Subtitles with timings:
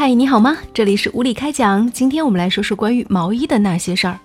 [0.00, 0.56] 嗨，你好吗？
[0.72, 1.92] 这里是无理开讲。
[1.92, 4.18] 今天我们来说说关于毛衣的那些事儿。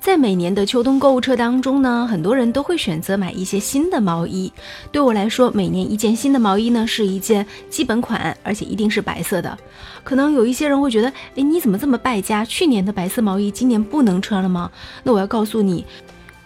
[0.00, 4.50] 在每年的秋冬购物车当中呢，很多人都会选择买一些新的毛衣。
[4.90, 9.58] 对我来说，每年一件新的毛衣呢，是一件基本款，而且一定是白色的。
[10.02, 12.42] 可能有一些人会觉得，哎，你怎么这么败家？
[12.42, 14.70] 去年的白色毛衣今年不能穿了吗？
[15.02, 15.84] 那我要告诉你。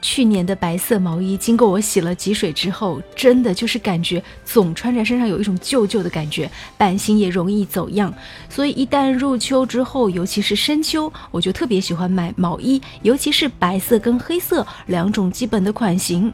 [0.05, 8.13] 去年的白色毛衣，经过我洗了几水之后，真的就是感觉总穿在身上有一种旧旧的感觉，版型也容易走样。
[8.51, 16.31] 所以一旦入秋之后，尤其是深秋，我就特别喜欢买毛衣，尤其是白色跟黑色两种基本的款型。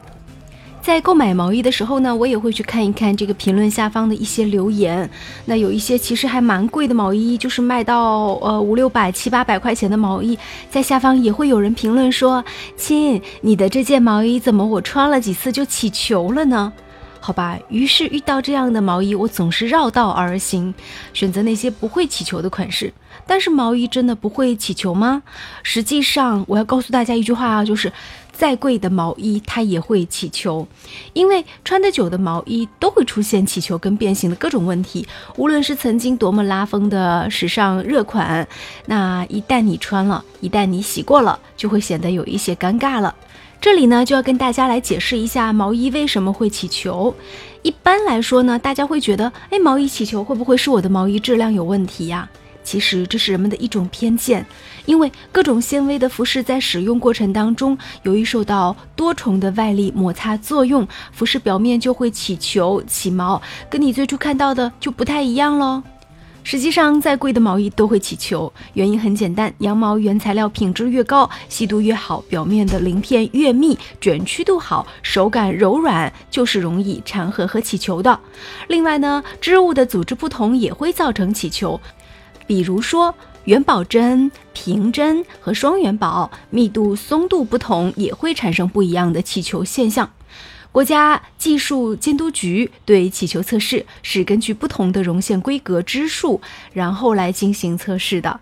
[0.82, 5.08] 在购买毛衣的时候呢，我也会去看一看这个评论下方的一些留言。
[5.44, 10.38] 那有一些其实还蛮贵的毛衣，就是卖到呃五六百、七八百块钱的毛衣，
[10.70, 12.42] 在下方也会有人评论说
[12.76, 16.72] ：“亲，你的这件毛衣怎么我穿了几次就起球了呢？”
[17.22, 20.72] 好吧，于是遇到这样的毛衣，我总是绕道而行，
[21.12, 22.90] 选择那些不会起球的款式。
[23.26, 25.22] 但是毛衣真的不会起球吗？
[25.62, 27.92] 实际上，我要告诉大家一句话啊，就是。
[28.40, 30.66] 再贵的毛衣，它也会起球，
[31.12, 35.06] 因为穿得久的毛衣都会出现起球跟变形的各种问题。
[35.36, 38.48] 无论是曾经多么拉风的时尚热款，
[38.86, 43.14] 那一旦你穿了，一旦你洗过了，就会显得有一些尴尬了。
[43.60, 47.14] 这里呢，就要跟大家来解释一下毛衣为什么会起球。
[47.60, 52.26] 一般来说呢，大家会觉得，哎，毛衣起球会不会是我的毛衣质量有问题呀？
[52.62, 54.44] 其实这是人们的一种偏见，
[54.86, 65.82] 因为各种纤维的服饰在使用过程当中，由于受到多重的外力摩擦作用，服饰表面就会起球起毛，跟你最初看到的就不太一样喽。
[66.42, 78.18] 实际上，再贵的毛衣都会起球，原因很简单，羊毛原材料品质越高，细度越好，表面的鳞片越密，卷曲度好，手感柔软，就是容易缠合和起球的。
[78.68, 81.78] 另外呢，织物的组织不同也会造成起球。
[82.50, 83.14] 比如说，
[83.44, 90.10] 元宝针、平针和双元宝密度、松度不同，也会产生不一样的起球现象。
[90.72, 96.40] 国家技术监督局对起球测试是根据不同的绒线规格支数，
[96.72, 98.40] 然后来进行测试的。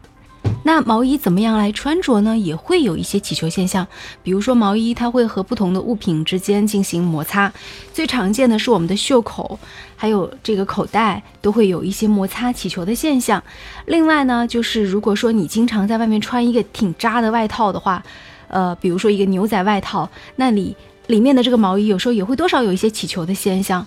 [0.68, 2.36] 那毛衣怎么样来穿着呢？
[2.36, 3.88] 也会有一些起球现象。
[4.22, 7.50] 比如说毛衣，它会和不同的物品之间进行摩擦。
[7.94, 9.58] 最常见的是我们的袖口，
[9.96, 13.42] 还有这个口袋都会有一些摩擦起球的现象。
[13.86, 18.04] 另外呢，就是如果说你经常在外面穿一个挺扎的外套的话，
[18.48, 20.06] 呃，比如说一个牛仔外套，
[20.36, 23.86] 那里里面的这个毛衣有时候也会多少有一些起球的现象。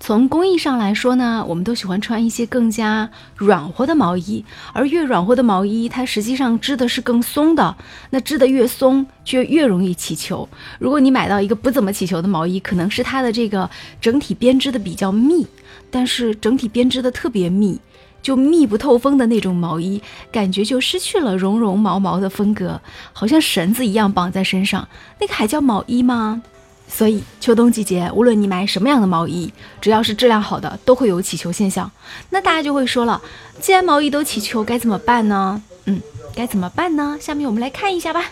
[0.00, 7.76] 从工艺上来说呢，我们都喜欢穿一些更加软和的毛衣，而越软和的毛衣，它实际上织的是更松的。
[8.10, 10.48] 那织的越松，就越容易起球。
[10.78, 13.68] 如果你买到一个不怎么起球的毛衣，可能是它的这个
[14.00, 15.46] 整体编织的比较密，
[15.90, 17.78] 但是整体编织的特别密，
[18.22, 22.80] 就密不透风的那种毛衣，感觉就失去了绒绒毛毛的风格，
[23.12, 24.88] 好像绳子一样绑在身上，
[25.20, 26.40] 那个还叫毛衣吗？
[26.88, 31.90] 所以秋冬季节，无论你买什么样的毛衣，只要是质量好的，都会有起球现象。
[32.30, 33.20] 那大家就会说了，
[33.60, 35.62] 既然毛衣都起球，该怎么办呢？
[35.84, 36.00] 嗯，
[36.34, 37.18] 该怎么办呢？
[37.20, 38.24] 下面我们来看一下吧。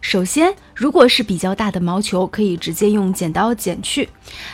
[0.00, 4.08] 首先，如果是比较大的毛球，可以直接用剪刀剪去。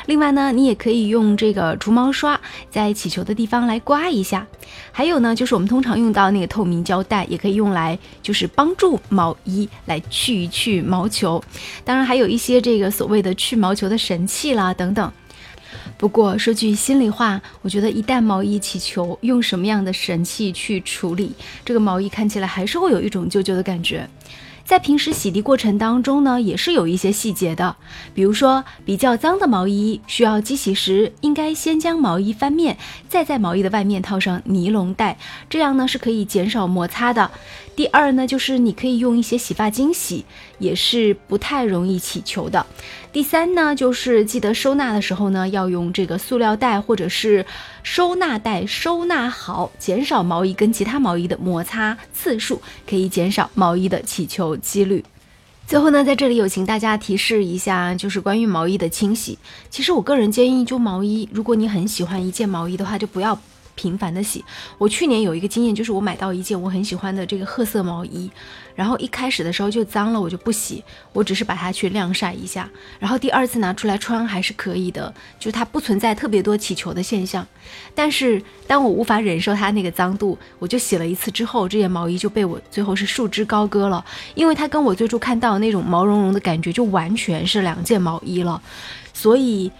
[0.06, 4.44] 另外呢，你也可以用这个除毛刷在起球的地方来刮一下。
[4.90, 11.42] 还有呢，就是我们通常用到那个透明胶带，也可以用来就是帮助毛衣来去一去毛球。
[11.84, 15.12] 当然，还有一些这个所谓的去毛球的神器啦等等。
[15.96, 21.32] 不过说句心里话，我觉得一旦毛衣起球，用什么样的神器去处理，
[21.64, 24.06] 这个毛衣看起来还是会有一种旧旧的感觉。
[24.66, 27.77] 在平时洗涤过程当中呢，也是有一些细节的。
[28.12, 32.76] 比如说，比较脏的毛衣需要机洗时，应该先将毛衣翻面，
[33.09, 35.19] 再在毛衣的外面套上尼龙袋，
[35.49, 37.31] 这样呢是可以减少摩擦的。
[37.76, 40.25] 第二呢，就是你可以用一些洗发精洗，
[40.59, 42.66] 也是不太容易起球的。
[43.16, 47.46] 第三呢，就是记得收纳的时候呢，要用这个塑料袋或者是
[47.82, 55.02] 收纳袋收纳好，减少毛衣跟其他毛衣的摩擦次数，可以减少毛衣的起球几率。
[55.67, 59.38] 最后呢，在这里有请大家提示一下，就是关于毛衣的清洗。
[59.70, 63.40] 其实我个人建议，就毛衣，如果你很喜欢一件毛衣的话，就不要。
[63.76, 64.44] 频繁的洗，
[64.78, 68.28] 我去年有一个经验，就是我买到一件我很喜欢的这个褐色毛衣，
[68.75, 70.82] 然后一开始的时候就脏了，我就不洗，
[71.12, 72.69] 我只是把它去晾晒一下，
[72.99, 77.46] 然后第二次拿出来穿还是可以的，就它不存在特别多起球的现象。
[77.94, 88.61] 但是当我无法忍受它那个脏度，我就洗了一次之后，这件毛衣就被我最后是束之高阁了，因为它跟我最初看到那种毛茸茸的感觉就完全是两件毛衣了，
[89.12, 89.70] 所以。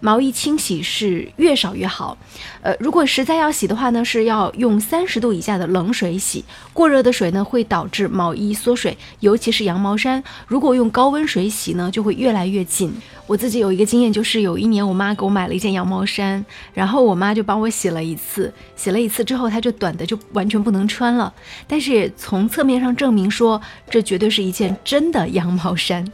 [0.00, 2.16] 毛衣清洗是越少越好。
[2.62, 6.44] 呃，如果实在要洗的话呢，是要用三十度以下的冷水洗。
[6.72, 10.22] 过热的水呢会导致毛衣缩水，尤其是羊毛衫。
[10.46, 12.92] 如果用高温水洗呢，就会越来越紧。
[13.26, 21.32] 我自己有一个经验，就是有一年我妈给我买了一件羊毛衫，然后我妈就帮我洗了一次，洗了一次之后，它就短的就完全不能穿了。
[21.66, 23.60] 但是也从侧面上证明说，
[23.90, 26.10] 这绝对是一件真的羊毛衫。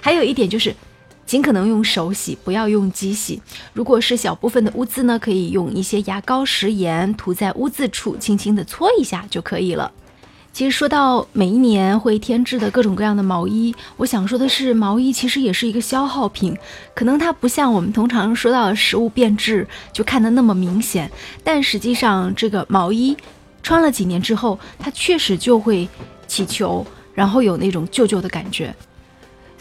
[0.00, 0.74] 还有一点就是。
[1.24, 3.40] 尽可能用手洗，不要用机洗。
[3.72, 9.90] 如果是小部分的污渍呢，可以用一些牙膏、食盐涂在污渍处，轻轻的搓一下就可以了。
[10.52, 16.54] 其实说到每一年会添置的各种各样的毛衣，我想说的是，毛衣其实也是一个消耗品。
[16.94, 21.10] 可能它不像我们通常说到的食物变质就看得那么明显，
[21.42, 23.16] 但实际上这个毛衣
[23.62, 25.88] 穿了几年之后，它确实就会
[26.26, 28.74] 起球，然后有那种旧旧的感觉。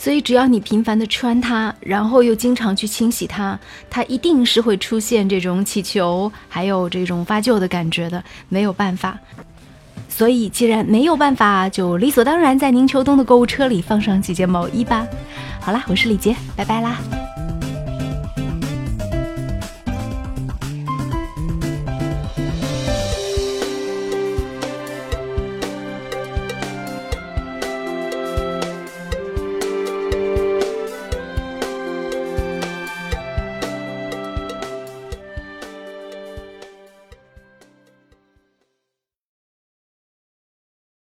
[0.01, 9.15] 所以，只要你频繁的穿它，然后又经常去清洗它，它一定是会出现这种起球，还有这种发旧的感觉的，没有办法。
[10.09, 15.05] 所以，既然没有办法，就理所当然在您秋冬的购物车里放上几件毛衣吧。
[15.59, 17.20] 好啦，我是李杰，拜拜啦。